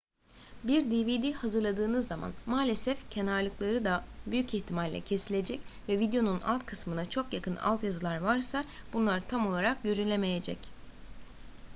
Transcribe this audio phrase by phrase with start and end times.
[0.63, 7.33] bir dvd hazırladığınız zaman maalesef kenarlıkları da büyük ihtimalle kesilecek ve videonun alt kısmına çok
[7.33, 10.59] yakın altyazılar varsa bunlar tam olarak görülemeyecek